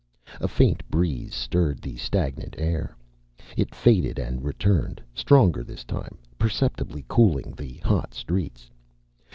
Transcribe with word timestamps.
A 0.39 0.47
faint 0.47 0.81
breeze 0.89 1.35
stirred 1.35 1.79
the 1.79 1.95
stagnant 1.95 2.55
air. 2.57 2.97
It 3.55 3.75
faded 3.75 4.17
and 4.17 4.43
returned, 4.43 4.99
stronger 5.13 5.63
this 5.63 5.83
time, 5.83 6.17
perceptibly 6.39 7.05
cooling 7.07 7.53
the 7.55 7.73
hot 7.83 8.15
streets. 8.15 8.71